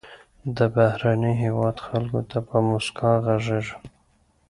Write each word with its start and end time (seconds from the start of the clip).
د 0.57 0.59
بهرني 0.75 1.33
هېواد 1.43 1.75
خلکو 1.87 2.19
ته 2.29 2.37
په 2.47 2.57
موسکا 2.69 3.11
غږیږه. 3.25 3.75